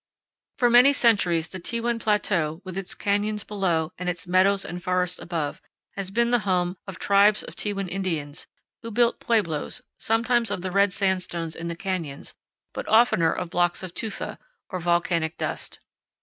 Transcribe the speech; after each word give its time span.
For 0.57 0.67
many 0.67 0.93
centuries 0.93 1.49
the 1.49 1.59
Tewan 1.59 1.99
Plateau, 1.99 2.59
with 2.65 2.75
its 2.75 2.95
canyons 2.95 3.43
below 3.43 3.91
and 3.99 4.09
its 4.09 4.25
meadows 4.25 4.65
and 4.65 4.81
forests 4.81 5.19
above, 5.19 5.61
has 5.95 6.09
been 6.09 6.31
the 6.31 6.39
home 6.39 6.75
of 6.87 6.97
tribes 6.97 7.43
of 7.43 7.55
Tewan 7.55 7.87
Indians, 7.87 8.47
who 8.81 8.89
built 8.89 9.19
pueblos, 9.19 9.83
sometimes 9.99 10.49
of 10.49 10.63
the 10.63 10.71
red 10.71 10.91
sandstones 10.91 11.55
in 11.55 11.67
the 11.67 11.75
canyons, 11.75 12.33
but 12.73 12.87
oftener 12.89 13.31
of 13.31 13.51
blocks 13.51 13.83
of 13.83 13.93
tufa, 13.93 14.39
or 14.71 14.79
volcanic 14.79 15.37
dust. 15.37 15.79